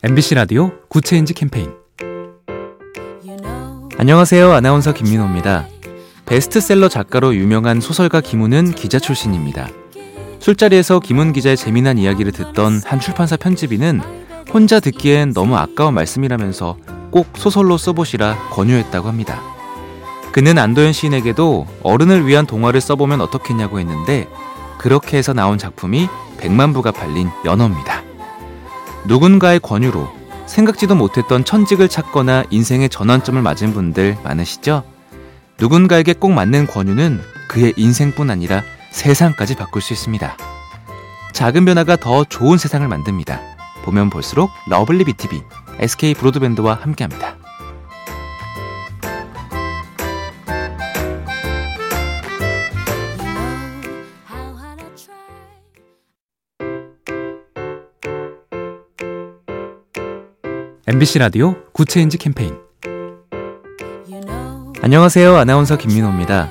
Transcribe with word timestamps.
MBC 0.00 0.36
라디오 0.36 0.70
Good 0.88 1.06
Change 1.06 1.34
캠페인 1.34 1.72
안녕하세요. 3.98 4.52
아나운서 4.52 4.94
김민호입니다. 4.94 5.66
베스트셀러 6.24 6.88
작가로 6.88 7.34
유명한 7.34 7.80
소설가 7.80 8.20
김훈은 8.20 8.74
기자 8.74 9.00
출신입니다. 9.00 9.68
술자리에서 10.38 11.00
김훈 11.00 11.32
기자의 11.32 11.56
재미난 11.56 11.98
이야기를 11.98 12.30
듣던 12.30 12.80
한 12.86 13.00
출판사 13.00 13.36
편집인은 13.36 14.00
혼자 14.54 14.78
듣기엔 14.78 15.32
너무 15.32 15.56
아까운 15.56 15.94
말씀이라면서 15.94 16.76
꼭 17.10 17.26
소설로 17.36 17.76
써보시라 17.76 18.50
권유했다고 18.52 19.08
합니다. 19.08 19.42
그는 20.30 20.58
안도현 20.58 20.92
시인에게도 20.92 21.66
어른을 21.82 22.24
위한 22.24 22.46
동화를 22.46 22.80
써보면 22.80 23.20
어떻겠냐고 23.20 23.80
했는데 23.80 24.28
그렇게 24.78 25.16
해서 25.16 25.32
나온 25.32 25.58
작품이 25.58 26.06
100만 26.38 26.72
부가 26.72 26.92
팔린 26.92 27.30
연어입니다. 27.44 28.07
누군가의 29.08 29.58
권유로 29.60 30.06
생각지도 30.44 30.94
못했던 30.94 31.42
천직을 31.42 31.88
찾거나 31.88 32.44
인생의 32.50 32.90
전환점을 32.90 33.40
맞은 33.40 33.72
분들 33.72 34.18
많으시죠? 34.22 34.84
누군가에게 35.58 36.12
꼭 36.12 36.32
맞는 36.32 36.66
권유는 36.66 37.20
그의 37.48 37.72
인생뿐 37.78 38.30
아니라 38.30 38.62
세상까지 38.90 39.56
바꿀 39.56 39.80
수 39.80 39.94
있습니다. 39.94 40.36
작은 41.32 41.64
변화가 41.64 41.96
더 41.96 42.24
좋은 42.24 42.58
세상을 42.58 42.86
만듭니다. 42.86 43.40
보면 43.82 44.10
볼수록 44.10 44.50
lovely 44.68 45.04
BTV, 45.04 45.42
SK 45.78 46.12
브로드밴드와 46.12 46.74
함께합니다. 46.74 47.36
MBC 60.90 61.18
라디오 61.18 61.54
Good 61.74 61.91
Change 61.91 62.16
캠페인 62.16 62.56
안녕하세요. 64.80 65.36
아나운서 65.36 65.76
김민호입니다. 65.76 66.50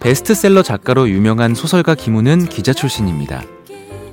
베스트셀러 0.00 0.64
작가로 0.64 1.08
유명한 1.08 1.54
소설가 1.54 1.94
김훈은 1.94 2.46
기자 2.46 2.72
출신입니다. 2.72 3.40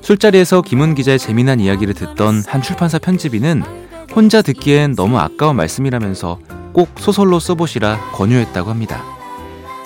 술자리에서 0.02 0.62
김훈 0.62 0.94
기자의 0.94 1.18
재미난 1.18 1.58
이야기를 1.58 1.94
듣던 1.94 2.44
한 2.46 2.62
출판사 2.62 3.00
편집인은 3.00 3.64
혼자 4.14 4.40
듣기엔 4.40 4.94
너무 4.94 5.18
아까운 5.18 5.56
말씀이라면서 5.56 6.38
꼭 6.72 6.90
소설로 7.00 7.40
써보시라 7.40 8.12
권유했다고 8.12 8.70
합니다. 8.70 9.02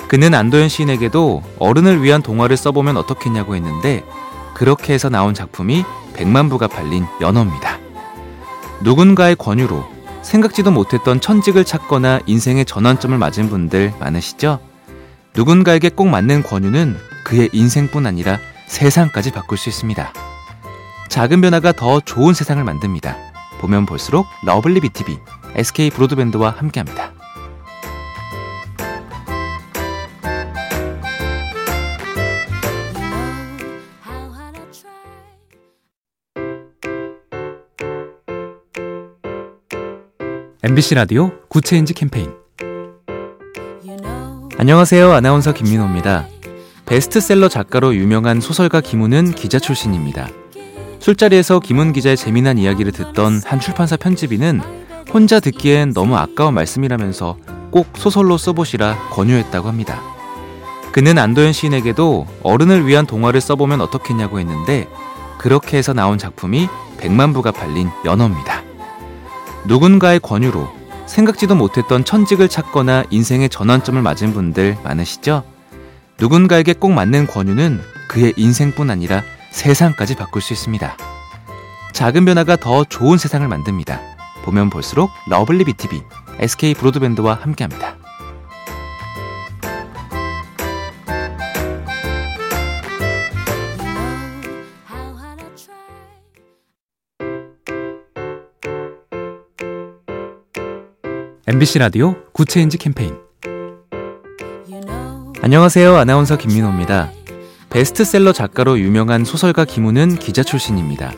그는 0.08 0.34
안도현 0.34 0.68
시인에게도 0.68 1.42
어른을 1.58 2.02
위한 2.02 2.20
동화를 2.20 2.58
써보면 2.58 2.98
어떻겠냐고 2.98 3.56
했는데 3.56 4.04
그렇게 4.52 4.92
해서 4.92 5.08
나온 5.08 5.32
작품이 5.32 5.84
100만 6.16 6.50
부가 6.50 6.68
팔린 6.68 7.06
연어입니다. 7.22 7.79
누군가의 8.82 9.36
권유로 9.36 9.84
생각지도 10.22 10.70
못했던 10.70 11.20
천직을 11.20 11.64
찾거나 11.64 12.20
인생의 12.26 12.64
전환점을 12.64 13.16
맞은 13.16 13.48
분들 13.48 13.94
많으시죠? 13.98 14.60
누군가에게 15.34 15.90
꼭 15.90 16.08
맞는 16.08 16.42
권유는 16.42 16.96
그의 17.24 17.48
인생뿐 17.52 18.06
아니라 18.06 18.38
세상까지 18.66 19.32
바꿀 19.32 19.58
수 19.58 19.68
있습니다. 19.68 20.12
작은 21.08 21.40
변화가 21.40 21.72
더 21.72 22.00
좋은 22.00 22.34
세상을 22.34 22.62
만듭니다. 22.62 23.16
보면 23.60 23.84
볼수록 23.84 24.26
lovely 24.44 24.80
BTV, 24.80 25.18
SK 25.54 25.90
브로드밴드와 25.90 26.54
함께합니다. 26.56 27.19
MBC 40.62 40.94
라디오 40.94 41.32
Good 41.48 41.67
Change 41.67 41.94
캠페인 41.94 42.34
안녕하세요. 44.58 45.10
아나운서 45.10 45.54
김민호입니다. 45.54 46.26
베스트셀러 46.84 47.48
작가로 47.48 47.94
유명한 47.94 48.42
소설가 48.42 48.82
김훈은 48.82 49.32
기자 49.32 49.58
출신입니다. 49.58 50.28
술자리에서 50.98 51.60
김훈 51.60 51.94
기자의 51.94 52.18
재미난 52.18 52.58
이야기를 52.58 52.92
듣던 52.92 53.40
한 53.42 53.58
출판사 53.58 53.96
편집인은 53.96 54.60
혼자 55.14 55.40
듣기엔 55.40 55.94
너무 55.94 56.18
아까운 56.18 56.52
말씀이라면서 56.52 57.38
꼭 57.70 57.96
소설로 57.96 58.36
써보시라 58.36 59.08
권유했다고 59.12 59.66
합니다. 59.66 60.02
그는 60.92 61.16
안도현 61.16 61.54
시인에게도 61.54 62.26
어른을 62.42 62.86
위한 62.86 63.06
동화를 63.06 63.40
써보면 63.40 63.80
어떻겠냐고 63.80 64.38
했는데 64.38 64.88
그렇게 65.38 65.78
해서 65.78 65.94
나온 65.94 66.18
작품이 66.18 66.68
100만 66.98 67.32
부가 67.32 67.50
팔린 67.50 67.88
연어입니다. 68.04 68.59
누군가의 69.66 70.20
권유로 70.20 70.68
생각지도 71.06 71.54
못했던 71.54 72.04
천직을 72.04 72.48
찾거나 72.48 73.04
인생의 73.10 73.48
전환점을 73.48 74.00
맞은 74.00 74.32
분들 74.32 74.78
많으시죠? 74.84 75.44
누군가에게 76.18 76.72
꼭 76.74 76.92
맞는 76.92 77.26
권유는 77.26 77.80
그의 78.08 78.32
인생뿐 78.36 78.90
아니라 78.90 79.22
세상까지 79.50 80.16
바꿀 80.16 80.42
수 80.42 80.52
있습니다. 80.52 80.96
작은 81.92 82.24
변화가 82.24 82.56
더 82.56 82.84
좋은 82.84 83.18
세상을 83.18 83.46
만듭니다. 83.46 84.00
보면 84.44 84.70
볼수록 84.70 85.10
lovely 85.28 85.64
BTV, 85.64 86.02
SK 86.38 86.74
브로드밴드와 86.74 87.34
함께합니다. 87.34 87.99
MBC 101.52 101.80
라디오 101.80 102.14
Good 102.32 102.51
Change 102.51 102.78
캠페인 102.78 103.16
안녕하세요. 105.42 105.96
아나운서 105.96 106.36
김민호입니다. 106.36 107.10
베스트셀러 107.70 108.32
작가로 108.32 108.78
유명한 108.78 109.24
소설가 109.24 109.64
김훈은 109.64 110.14
기자 110.14 110.44
출신입니다. 110.44 111.10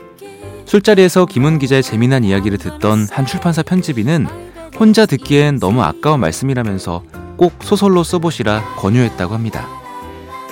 술자리에서 0.65 1.27
김훈 1.27 1.59
기자의 1.59 1.83
재미난 1.83 2.25
이야기를 2.25 2.57
듣던 2.57 3.09
한 3.11 3.27
출판사 3.27 3.63
편집인은 3.63 4.27
혼자 4.81 5.05
듣기엔 5.05 5.59
너무 5.59 5.83
아까운 5.83 6.21
말씀이라면서 6.21 7.03
꼭 7.37 7.53
소설로 7.61 8.03
써보시라 8.03 8.77
권유했다고 8.79 9.35
합니다. 9.35 9.69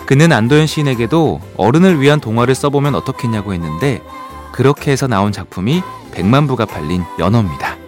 그는 0.04 0.30
안도현 0.30 0.66
시인에게도 0.66 1.40
어른을 1.56 2.02
위한 2.02 2.20
동화를 2.20 2.54
써보면 2.54 2.94
어떻겠냐고 2.94 3.54
했는데 3.54 4.02
그렇게 4.52 4.90
해서 4.90 5.06
나온 5.06 5.32
작품이 5.32 5.80
100만 6.12 6.48
부가 6.48 6.66
팔린 6.66 7.02
연어입니다. 7.18 7.80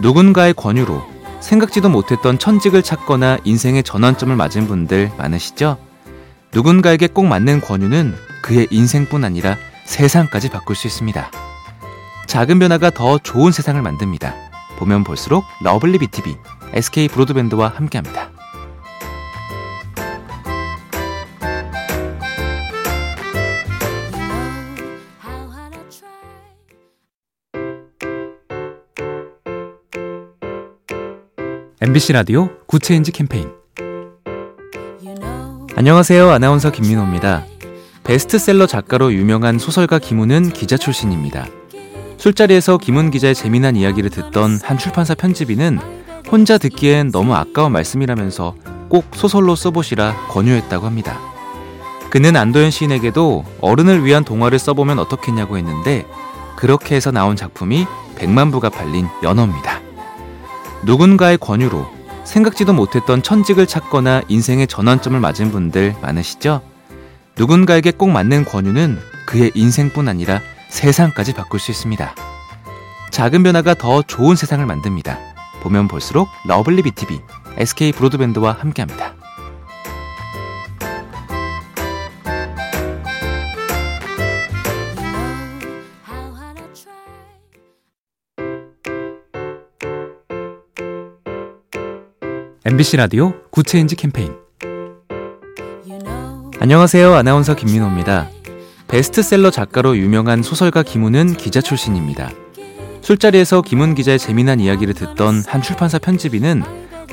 누군가의 0.00 0.54
권유로 0.54 1.02
생각지도 1.40 1.88
못했던 1.88 2.38
천직을 2.38 2.82
찾거나 2.82 3.38
인생의 3.44 3.82
전환점을 3.82 4.34
맞은 4.34 4.66
분들 4.66 5.12
많으시죠? 5.16 5.78
누군가에게 6.52 7.06
꼭 7.06 7.26
맞는 7.26 7.60
권유는 7.60 8.14
그의 8.42 8.66
인생뿐 8.70 9.24
아니라 9.24 9.56
세상까지 9.84 10.50
바꿀 10.50 10.76
수 10.76 10.86
있습니다. 10.86 11.30
작은 12.26 12.58
변화가 12.58 12.90
더 12.90 13.18
좋은 13.18 13.52
세상을 13.52 13.80
만듭니다. 13.80 14.34
보면 14.78 15.04
볼수록 15.04 15.44
lovely 15.62 15.98
BTV, 15.98 16.36
SK 16.72 17.08
브로드밴드와 17.08 17.68
함께합니다. 17.68 18.30
MBC 31.82 32.12
라디오 32.12 32.50
Good 32.66 32.84
Change 32.84 33.10
캠페인 33.10 33.48
안녕하세요. 35.76 36.28
아나운서 36.28 36.70
김민호입니다. 36.70 37.46
베스트셀러 38.04 38.66
작가로 38.66 39.14
유명한 39.14 39.58
소설가 39.58 39.98
김훈은 39.98 40.50
기자 40.50 40.76
출신입니다. 40.76 41.46
술자리에서 42.18 42.76
김훈 42.76 43.10
기자의 43.10 43.34
재미난 43.34 43.76
이야기를 43.76 44.10
듣던 44.10 44.60
한 44.62 44.76
출판사 44.76 45.14
편집인은 45.14 45.78
혼자 46.30 46.58
듣기엔 46.58 47.12
너무 47.12 47.34
아까운 47.34 47.72
말씀이라면서 47.72 48.56
꼭 48.90 49.06
소설로 49.14 49.56
써보시라 49.56 50.26
권유했다고 50.28 50.84
합니다. 50.84 51.18
그는 52.10 52.36
안도현 52.36 52.70
시인에게도 52.70 53.46
어른을 53.62 54.04
위한 54.04 54.22
동화를 54.22 54.58
써보면 54.58 54.98
어떻겠냐고 54.98 55.56
했는데 55.56 56.06
그렇게 56.56 56.94
해서 56.94 57.10
나온 57.10 57.36
작품이 57.36 57.86
100만 58.16 58.52
부가 58.52 58.68
팔린 58.68 59.06
연어입니다. 59.22 59.89
누군가의 60.84 61.38
권유로 61.38 61.86
생각지도 62.24 62.72
못했던 62.72 63.22
천직을 63.22 63.66
찾거나 63.66 64.22
인생의 64.28 64.66
전환점을 64.66 65.18
맞은 65.18 65.50
분들 65.50 65.96
많으시죠? 66.00 66.62
누군가에게 67.36 67.90
꼭 67.90 68.10
맞는 68.10 68.44
권유는 68.44 68.98
그의 69.26 69.50
인생뿐 69.54 70.08
아니라 70.08 70.40
세상까지 70.68 71.34
바꿀 71.34 71.60
수 71.60 71.70
있습니다. 71.70 72.14
작은 73.10 73.42
변화가 73.42 73.74
더 73.74 74.02
좋은 74.02 74.36
세상을 74.36 74.64
만듭니다. 74.64 75.18
보면 75.62 75.88
볼수록 75.88 76.28
lovely 76.46 76.82
BTV, 76.82 77.20
SK 77.56 77.92
브로드밴드와 77.92 78.52
함께합니다. 78.52 79.19
MBC 92.62 92.98
라디오 92.98 93.32
Good 93.50 93.68
Change 93.68 93.96
캠페인 93.96 94.34
안녕하세요. 96.60 97.14
아나운서 97.14 97.56
김민호입니다. 97.56 98.28
베스트셀러 98.86 99.50
작가로 99.50 99.96
유명한 99.96 100.42
소설가 100.42 100.82
김훈은 100.82 101.36
기자 101.36 101.62
출신입니다. 101.62 102.30
술자리에서 103.00 103.62
김훈 103.62 103.94
기자의 103.94 104.18
재미난 104.18 104.60
이야기를 104.60 104.92
듣던 104.92 105.42
한 105.48 105.62
출판사 105.62 105.98
편집인은 105.98 106.62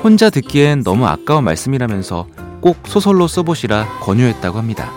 혼자 0.04 0.28
듣기엔 0.28 0.82
너무 0.82 1.06
아까운 1.06 1.44
말씀이라면서 1.44 2.26
꼭 2.60 2.76
소설로 2.86 3.26
써보시라 3.26 4.00
권유했다고 4.02 4.58
합니다. 4.58 4.92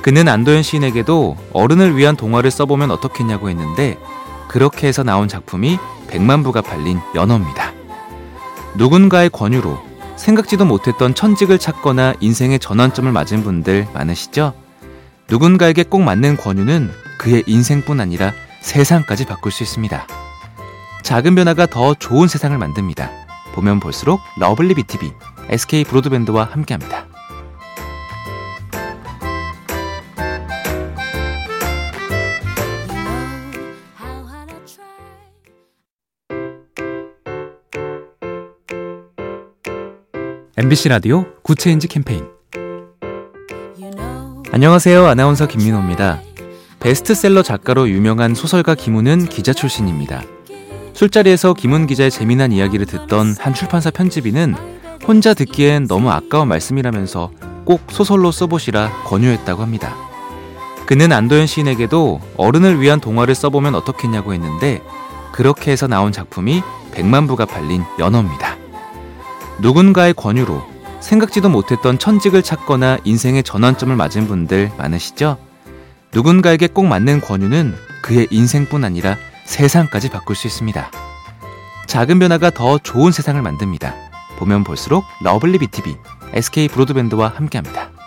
그는 0.00 0.28
안도현 0.28 0.62
시인에게도 0.62 1.36
어른을 1.52 1.94
위한 1.94 2.16
동화를 2.16 2.50
써보면 2.50 2.90
어떻겠냐고 2.90 3.50
했는데 3.50 3.98
그렇게 4.48 4.86
해서 4.86 5.02
나온 5.02 5.28
작품이 5.28 5.76
100만 6.08 6.42
부가 6.42 6.62
팔린 6.62 7.00
연어입니다. 7.14 7.77
누군가의 8.78 9.28
권유로 9.30 9.76
생각지도 10.16 10.64
못했던 10.64 11.12
천직을 11.12 11.58
찾거나 11.58 12.14
인생의 12.20 12.60
전환점을 12.60 13.10
맞은 13.10 13.42
분들 13.42 13.88
많으시죠? 13.92 14.54
누군가에게 15.28 15.82
꼭 15.82 16.02
맞는 16.02 16.36
권유는 16.36 16.90
그의 17.18 17.42
인생뿐 17.46 18.00
아니라 18.00 18.32
세상까지 18.60 19.26
바꿀 19.26 19.50
수 19.50 19.64
있습니다. 19.64 20.06
작은 21.02 21.34
변화가 21.34 21.66
더 21.66 21.94
좋은 21.94 22.28
세상을 22.28 22.56
만듭니다. 22.56 23.10
보면 23.52 23.80
볼수록 23.80 24.20
러블리 24.38 24.74
BTV, 24.74 25.12
SK 25.48 25.82
브로드밴드와 25.84 26.44
함께합니다. 26.44 27.06
MBC 40.60 40.88
라디오 40.88 41.24
Good 41.44 41.61
Change 41.61 41.86
캠페인 41.86 42.26
안녕하세요. 44.50 45.06
아나운서 45.06 45.46
김민호입니다. 45.46 46.20
베스트셀러 46.80 47.44
작가로 47.44 47.88
유명한 47.88 48.34
소설가 48.34 48.74
김훈은 48.74 49.26
기자 49.26 49.52
출신입니다. 49.52 50.24
술자리에서 50.94 51.54
김훈 51.54 51.86
기자의 51.86 52.10
재미난 52.10 52.50
이야기를 52.50 52.86
듣던 52.86 53.36
한 53.38 53.54
출판사 53.54 53.92
편집인은 53.92 54.56
혼자 55.06 55.32
듣기엔 55.32 55.86
너무 55.86 56.10
아까운 56.10 56.48
말씀이라면서 56.48 57.30
꼭 57.64 57.82
소설로 57.92 58.32
써보시라 58.32 59.04
권유했다고 59.04 59.62
합니다. 59.62 59.94
그는 60.86 61.12
안도현 61.12 61.46
시인에게도 61.46 62.20
어른을 62.36 62.80
위한 62.80 62.98
동화를 62.98 63.36
써보면 63.36 63.76
어떻겠냐고 63.76 64.34
했는데 64.34 64.82
그렇게 65.30 65.70
해서 65.70 65.86
나온 65.86 66.10
작품이 66.10 66.62
100만 66.94 67.28
부가 67.28 67.44
팔린 67.44 67.84
연어입니다. 68.00 68.67
누군가의 69.60 70.14
권유로 70.14 70.62
생각지도 71.00 71.48
못했던 71.48 71.98
천직을 71.98 72.42
찾거나 72.42 72.98
인생의 73.04 73.42
전환점을 73.42 73.94
맞은 73.94 74.26
분들 74.26 74.72
많으시죠? 74.76 75.36
누군가에게 76.12 76.68
꼭 76.68 76.86
맞는 76.86 77.20
권유는 77.20 77.74
그의 78.02 78.28
인생뿐 78.30 78.84
아니라 78.84 79.16
세상까지 79.44 80.10
바꿀 80.10 80.36
수 80.36 80.46
있습니다. 80.46 80.90
작은 81.86 82.18
변화가 82.18 82.50
더 82.50 82.78
좋은 82.78 83.12
세상을 83.12 83.40
만듭니다. 83.40 83.94
보면 84.38 84.62
볼수록 84.62 85.04
러블리 85.22 85.58
BTV, 85.58 85.96
SK 86.34 86.68
브로드밴드와 86.68 87.32
함께합니다. 87.34 87.97